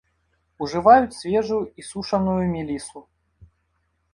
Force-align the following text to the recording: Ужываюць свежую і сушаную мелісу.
Ужываюць 0.67 1.17
свежую 1.17 1.59
і 1.81 1.85
сушаную 1.91 2.39
мелісу. 2.55 2.99